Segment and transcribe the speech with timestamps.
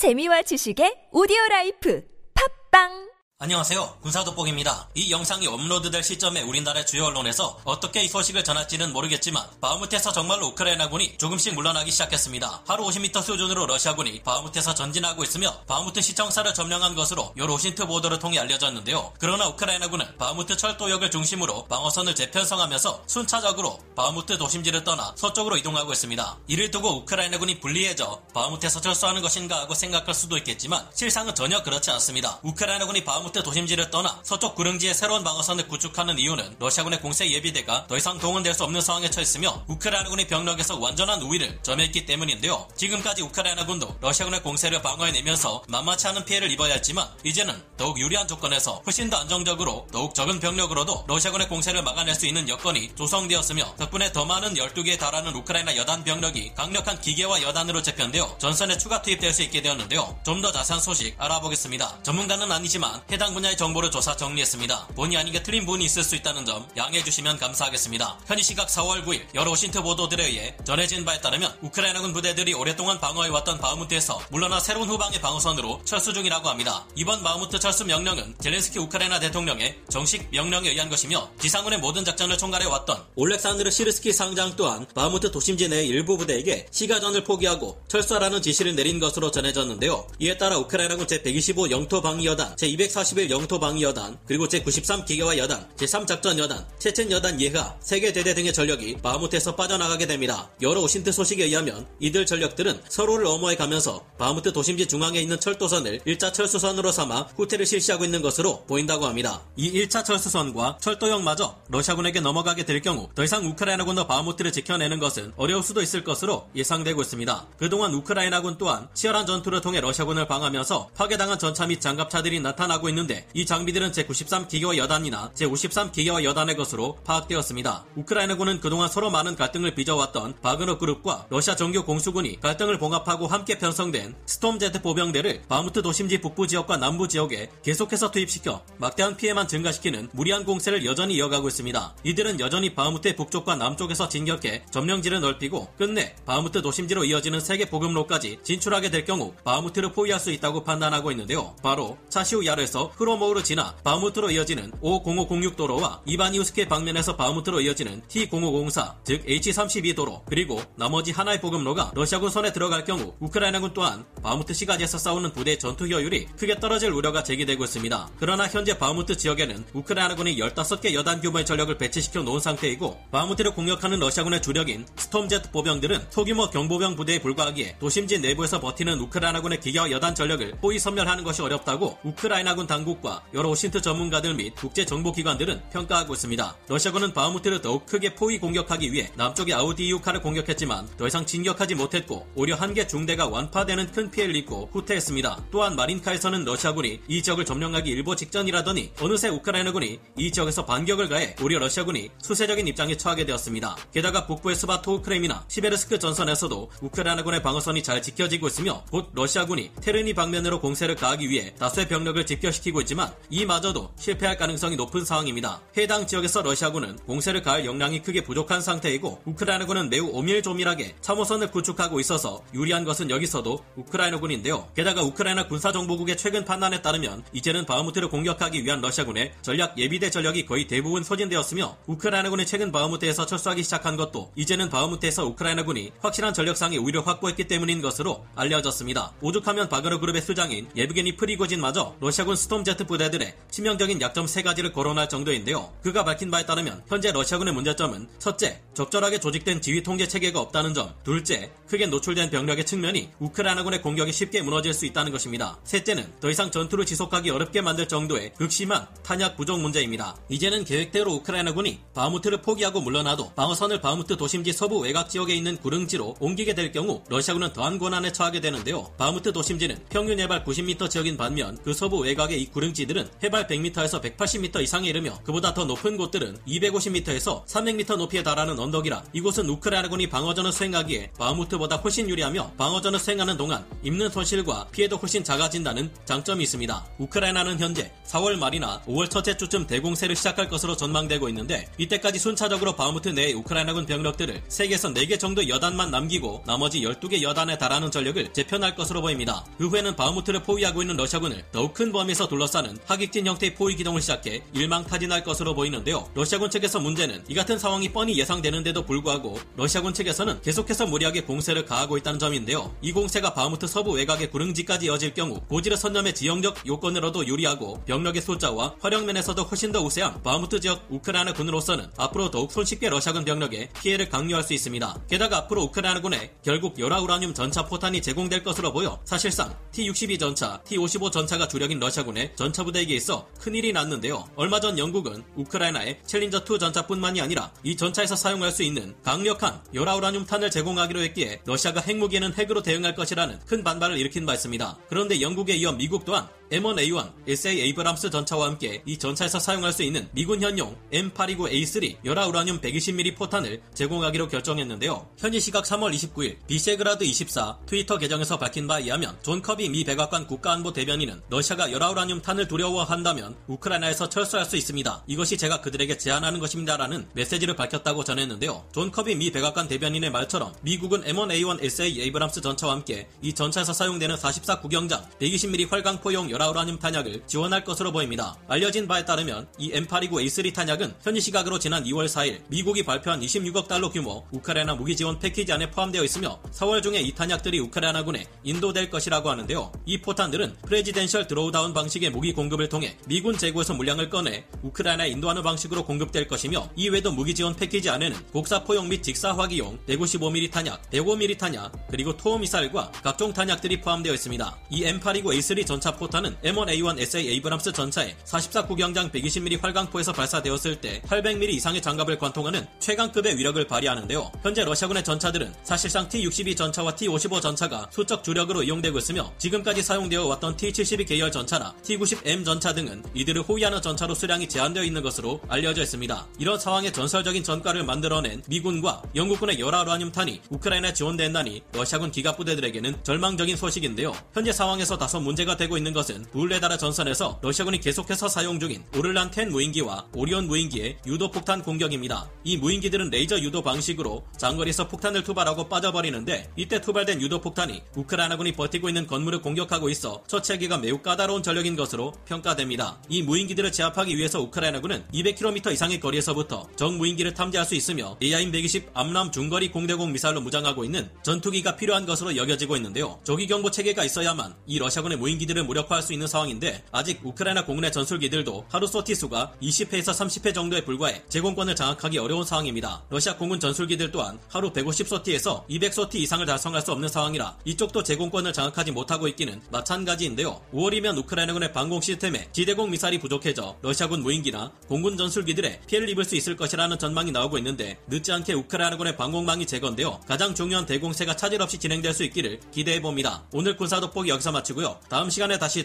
[0.00, 2.00] 재미와 지식의 오디오 라이프.
[2.32, 3.09] 팟빵
[3.42, 3.96] 안녕하세요.
[4.02, 4.90] 군사돋보기입니다.
[4.94, 11.16] 이 영상이 업로드될 시점에 우리나라 주요 언론에서 어떻게 이 소식을 전할지는 모르겠지만 바흐무트에서 정말로 우크라이나군이
[11.16, 12.64] 조금씩 물러나기 시작했습니다.
[12.66, 18.38] 하루 50m 수준으로 러시아군이 바흐무트에서 전진하고 있으며 바흐무트 시청사를 점령한 것으로 요 OSINT 보도를 통해
[18.40, 19.14] 알려졌는데요.
[19.18, 26.36] 그러나 우크라이나군은 바흐무트 철도역을 중심으로 방어선을 재편성하면서 순차적으로 바흐무트 도심지를 떠나 서쪽으로 이동하고 있습니다.
[26.46, 32.38] 이를 두고 우크라이나군이 불리해져 바흐무트에서 철수하는 것인가 하고 생각할 수도 있겠지만 실상은 전혀 그렇지 않습니다.
[32.42, 37.96] 우크라이나군이 바흐무트 바흐무트 도심지를 떠나 서쪽 구릉지에 새로운 방어선을 구축하는 이유는 러시아군의 공세 예비대가 더
[37.96, 42.66] 이상 동원될 수 없는 상황에 처했으며 우크라이나군이 병력에서 완전한 우위를 점했기 때문인데요.
[42.76, 49.08] 지금까지 우크라이나군도 러시아군의 공세를 방어해내면서 만만치 않은 피해를 입어야 했지만 이제는 더욱 유리한 조건에서 훨씬
[49.08, 54.54] 더 안정적으로 더욱 적은 병력으로도 러시아군의 공세를 막아낼 수 있는 여건이 조성되었으며 덕분에 더 많은
[54.54, 60.18] 12개에 달하는 우크라이나 여단 병력이 강력한 기계화 여단으로 재편되어 전선에 추가 투입될 수 있게 되었는데요.
[60.24, 61.98] 좀 더 자세한 소식 알아보겠습니다.
[62.02, 64.88] 전문가는 아니지만 해당 분야의 정보를 조사 정리했습니다.
[64.96, 68.18] 본의 아니게 틀린 부분이 있을 수 있다는 점 양해해 주시면 감사하겠습니다.
[68.26, 73.60] 현지 시각 4월 9일 여러 OSINT 보도들에 의해 전해진 바에 따르면 우크라이나군 부대들이 오랫동안 방어해왔던
[73.60, 76.86] 바흐무트에서 물러나 새로운 후방의 방어선으로 철수 중이라고 합니다.
[76.96, 83.04] 이번 바흐무트 철수 명령은 젤렌스키 우크라이나 대통령의 정식 명령에 의한 것이며 지상군의 모든 작전을 총괄해왔던
[83.16, 89.30] 올렉산드르 시르스키 상장 또한 바흐무트 도심지 내 일부 부대에게 시가전을 포기하고 철수하라는 지시를 내린 것으로
[89.30, 90.06] 전해졌는데요.
[90.18, 96.38] 이에 따라 우크라이나군 제125 영토 방위여단 제241 영토 방위 여단, 그리고 제93 기계화 여단, 제3작전
[96.38, 100.48] 여단, 체첸 여단 예하, 세 개 대대 등의 전력이 바흐무트에서 빠져나가게 됩니다.
[100.62, 106.32] 여러 OSINT 소식에 의하면 이들 전력들은 서로를 엄호해 가면서 바흐무트 도심지 중앙에 있는 철도선을 1차
[106.32, 109.42] 철수선으로 삼아 후퇴를 실시하고 있는 것으로 보인다고 합니다.
[109.56, 115.64] 이 1차 철수선과 철도역마저 러시아군에게 넘어가게 될 경우 더 이상 우크라이나군과 바흐무트를 지켜내는 것은 어려울
[115.64, 117.46] 수도 있을 것으로 예상되고 있습니다.
[117.58, 123.26] 그동안 우크라이나군 또한 치열한 전투를 통해 러시아군을 방어하면서 파괴당한 전차 및 장갑차들이 나타나고 있는 있는데
[123.34, 127.86] 이 장비들은 제93 기계화 여단이나 제53 기계화 여단의 것으로 파악되었습니다.
[127.96, 134.14] 우크라이나군은 그동안 서로 많은 갈등을 빚어왔던 바그너 그룹과 러시아 정규 공수군이 갈등을 봉합하고 함께 편성된
[134.26, 140.44] Storm Z 보병대를 바흐무트 도심지 북부 지역과 남부 지역에 계속해서 투입시켜 막대한 피해만 증가시키는 무리한
[140.44, 141.94] 공세를 여전히 이어가고 있습니다.
[142.04, 148.38] 이들은 여전히 바흐무트의 북쪽과 남쪽에서 진격해 점령지를 넓히고 끝내 바흐무트 도심지로 이어지는 세 개 보급로까지
[148.42, 151.54] 진출하게 될 경우 바흐무트를 포위할 수 있다고 판단하고 있는데요.
[151.62, 159.24] 바로 차시우 야르에서 흐로모우를 지나 바흐무트로 이어지는 O0506 도로와 이바니우스케 방면에서 바흐무트로 이어지는 T0504 즉
[159.26, 165.32] H32 도로 그리고 나머지 하나의 보급로가 러시아군 손에 들어갈 경우 우크라이나군 또한 바흐무트 시가지에서 싸우는
[165.32, 168.10] 부대의 전투 효율이 크게 떨어질 우려가 제기되고 있습니다.
[168.18, 174.42] 그러나 현재 바흐무트 지역에는 우크라이나군이 15개 여단 규모의 전력을 배치시켜 놓은 상태이고 바흐무트를 공격하는 러시아군의
[174.42, 180.58] 주력인 Storm Z 보병들은 소규모 경보병 부대에 불과하기에 도심지 내부에서 버티는 우크라이나군의 기계화 여단 전력을
[180.62, 186.56] 포위 섬멸하는 것이 어렵다고 우크라이나군 당 당국과 여러 OSINT 전문가들 및 국제 정보기관들은 평가하고 있습니다.
[186.68, 192.56] 러시아군은 바흐무트를 더욱 크게 포위 공격하기 위해 남쪽의 아우디이우카를 공격했지만 더 이상 진격하지 못했고 오히려
[192.56, 195.46] 한 개 중대가 완파되는 큰 피해를 입고 후퇴했습니다.
[195.50, 201.58] 또한 마린카에서는 러시아군이 이 지역을 점령하기 일보 직전이라더니 어느새 우크라이나군이 이 지역에서 반격을 가해 오히려
[201.58, 203.76] 러시아군이 수세적인 입장에 처하게 되었습니다.
[203.92, 210.60] 게다가 북부의 스바토우 크레미나 시베르스크 전선에서도 우크라이나군의 방어선이 잘 지켜지고 있으며 곧 러시아군이 테르니 방면으로
[210.60, 215.60] 공세를 가하기 위해 다수의 병력을 집결시키고 있지만 이마저도 실패할 가능성이 높은 상황입니다.
[215.76, 222.42] 해당 지역에서 러시아군은 공세를 가할 역량이 크게 부족한 상태이고 우크라이나군은 매우 오밀조밀하게 참호선을 구축하고 있어서
[222.54, 224.68] 유리한 것은 여기서도 우크라이나군인데요.
[224.74, 230.66] 게다가 우크라이나 군사정보국의 최근 판단에 따르면 이제는 바흐무트를 공격하기 위한 러시아군의 전략 예비대 전력이 거의
[230.66, 237.44] 대부분 소진되었으며 우크라이나군이 최근 바흐무트에서 철수하기 시작한 것도 이제는 바흐무트에서 우크라이나군이 확실한 전력상의 우위를 확보했기
[237.48, 239.12] 때문인 것으로 알려졌습니다.
[239.20, 245.08] 오죽하면 바그너 그룹의 수장인 예브게니 프리고진마저 러시아군 Storm Z 부대들의 치명적인 약점 세 가지를 거론할
[245.08, 245.72] 정도인데요.
[245.82, 250.92] 그가 밝힌 바에 따르면 현재 러시아군의 문제점은 첫째, 적절하게 조직된 지휘 통제 체계가 없다는 점,
[251.04, 255.60] 둘째, 크게 노출된 병력의 측면이 우크라이나군의 공격에 쉽게 무너질 수 있다는 것입니다.
[255.62, 260.16] 셋째는 더 이상 전투를 지속하기 어렵게 만들 정도의 극심한 탄약 부족 문제입니다.
[260.28, 266.56] 이제는 계획대로 우크라이나군이 바흐무트를 포기하고 물러나도 방어선을 바흐무트 도심지 서부 외곽 지역에 있는 구릉지로 옮기게
[266.56, 268.92] 될 경우 러시아군은 더한 고난에 처하게 되는데요.
[268.98, 274.62] 바흐무트 도심지는 평균 해발 90m 지역인 반면 그 서부 외곽에 이 구릉지들은 해발 100m에서 180m
[274.62, 281.10] 이상에 이르며 그보다 더 높은 곳들은 250m에서 300m 높이에 달하는 언덕이라 이곳은 우크라이나군이 방어전을 수행하기에
[281.18, 286.86] 바흐무트보다 훨씬 유리하며 방어전을 수행하는 동안 입는 손실과 피해도 훨씬 작아진다는 장점이 있습니다.
[286.98, 293.10] 우크라이나는 현재 4월 말이나 5월 첫째 주쯤 대공세를 시작할 것으로 전망되고 있는데 이때까지 순차적으로 바흐무트
[293.10, 299.02] 내의 우크라이나군 병력들을 3개에서 4개 정도 여단만 남기고 나머지 12개 여단에 달하는 전력을 재편할 것으로
[299.02, 299.44] 보입니다.
[299.58, 304.42] 그 후에는 바흐무트를 포위하고 있는 러시아군을 더욱 큰 범위에서 둘러싸는 학익진 형태의 포위 기동을 시작해
[304.54, 306.08] 일망타진할 것으로 보이는데요.
[306.14, 311.98] 러시아군 측에서 문제는 이 같은 상황이 뻔히 예상되는데도 불구하고 러시아군 측에서는 계속해서 무리하게 공세를 가하고
[311.98, 312.74] 있다는 점인데요.
[312.80, 318.76] 이 공세가 바흐무트 서부 외곽의 구릉지까지 이어질 경우 고지를 선점한 지형적 요건으로도 유리하고 병력의 숫자와
[318.80, 324.44] 활용면에서도 훨씬 더 우세한 바흐무트 지역 우크라이나 군으로서는 앞으로 더욱 손쉽게 러시아군 병력에 피해를 강요할
[324.44, 325.02] 수 있습니다.
[325.08, 331.10] 게다가 앞으로 우크라이나군에 결국 열화 우라늄 전차 포탄이 제공될 것으로 보여 사실상 T-62 전차, T-55
[331.10, 334.28] 전차가 주력인 러시아군 의 전차 부대에게 있어 큰일이 났는데요.
[334.36, 340.50] 얼마 전 영국은 우크라이나에 챌린저2 전차뿐만이 아니라 이 전차에서 사용할 수 있는 강력한 열화우라늄 탄을
[340.50, 344.78] 제공하기로 했기에 러시아가 핵무기에는 핵으로 대응할 것이라는 큰 반발을 일으킨 바 있습니다.
[344.88, 350.08] 그런데 영국에 이어 미국 또한 M1A1 SA 에이브람스 전차와 함께 이 전차에서 사용할 수 있는
[350.12, 355.08] 미군 현용 M829A3 열화 우라늄 120mm 포탄을 제공하기로 결정했는데요.
[355.16, 360.26] 현지 시각 3월 29일 비셰그라드 24 트위터 계정에서 밝힌 바에 의하면 존 커비 미 백악관
[360.26, 365.04] 국가안보 대변인은 러시아가 열화 우라늄 탄을 두려워한다면 우크라이나에서 철수할 수 있습니다.
[365.06, 368.64] 이것이 제가 그들에게 제안하는 것입니다라는 메시지를 밝혔다고 전했는데요.
[368.72, 374.16] 존 커비 미 백악관 대변인의 말처럼 미국은 M1A1 SA 에이브람스 전차와 함께 이 전차에서 사용되는
[374.16, 378.34] 44 구경장 120mm 활강포용 열화우라늄 탄약을 지원할 것으로 보입니다.
[378.48, 383.90] 알려진 바에 따르면 이 M829A3 탄약은 현지 시각으로 지난 2월 4일 미국이 발표한 26억 달러
[383.90, 389.28] 규모 우크라이나 무기 지원 패키지 안에 포함되어 있으며 4월 중에 이 탄약들이 우크라이나군에 인도될 것이라고
[389.28, 389.70] 하는데요.
[389.84, 395.84] 이 포탄들은 Presidential Drawdown 방식의 무기 공급을 통해 미군 재고에서 물량을 꺼내 우크라이나에 인도하는 방식으로
[395.84, 401.72] 공급될 것이며 이외에도 무기 지원 패키지 안에는 곡사포용 및 직사 화기용 155mm 탄약, 105mm 탄약,
[401.90, 404.58] 그리고 토우 미사일과 각종 탄약들이 포함되어 있습니다.
[404.70, 411.48] 이 M829A3 전차 포탄은 M1A1 SA 에이브람스 전차에 44 구경장 120mm 활강포에서 발사되었을 때 800mm
[411.50, 414.30] 이상의 장갑을 관통하는 최강급의 위력을 발휘하는데요.
[414.42, 420.56] 현재 러시아군의 전차들은 사실상 T-62 전차와 T-55 전차가 수적 주력으로 이용되고 있으며 지금까지 사용되어 왔던
[420.56, 426.26] T-72 계열 전차나 T-90M 전차 등은 이들을 호위하는 전차로 수량이 제한되어 있는 것으로 알려져 있습니다.
[426.38, 433.56] 이런 상황에 전설적인 전과를 만들어낸 미군과 영국군의 열화 우라늄탄이 우크라이나에 지원된다니 러시아군 기갑 부대들에게는 절망적인
[433.56, 434.14] 소식인데요.
[434.32, 439.48] 현재 상황에서 다소 문제가 되고 있는 것은 불레다라 전선에서 러시아군이 계속해서 사용 중인 오를란 10
[439.48, 442.30] 무인기와 오리온 무인기의 유도 폭탄 공격입니다.
[442.44, 448.88] 이 무인기들은 레이저 유도 방식으로 장거리에서 폭탄을 투발하고 빠져버리는데 이때 투발된 유도 폭탄이 우크라이나군이 버티고
[448.88, 453.00] 있는 건물을 공격하고 있어 처치하기가 매우 까다로운 전력인 것으로 평가됩니다.
[453.08, 459.32] 이 무인기들을 제압하기 위해서 우크라이나군은 200km 이상의 거리에서부터 적 무인기를 탐지할 수 있으며 AIM-120 암람
[459.32, 463.20] 중거리 공대공 미사일로 무장하고 있는 전투기가 필요한 것으로 여겨지고 있는데요.
[463.24, 468.66] 조기 경보 체계가 있어야만 이 러시아군의 무인기들을 무력화할 수 있는 상황인데 아직 우크라이나 공군의 전술기들도
[468.68, 473.02] 하루 sortie 수가 20회에서 30회 정도에 불과해 제공권을 장악하기 어려운 상황입니다.
[473.10, 478.92] 러시아 공군 전술기들 또한 하루 150sortie에서 200sortie 이상을 달성할 수 없는 상황이라 이쪽도 제공권을 장악하지
[478.92, 480.60] 못하고 있기는 마찬가지인데요.
[480.72, 486.56] 5월이면 우크라이나군의 방공 시스템에 지대공 미사일이 부족해져 러시아군 무인기나 공군 전술기들의 피해를 입을 수 있을
[486.56, 492.12] 것이라는 전망이 나오고 있는데 늦지 않게 우크라이나군의 방공망이 재건되어 가장 중요한 대공세가 차질 없이 진행될
[492.12, 493.44] 수 있기를 기대해 봅니다.
[493.52, 494.98] 오늘 군사 돋보기 여기서 마치고요.
[495.08, 495.84] 다음 시간에 다시